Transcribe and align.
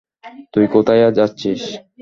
তুই 0.53 0.65
কোথায় 0.67 1.03
যাচ্ছিস? 1.17 1.61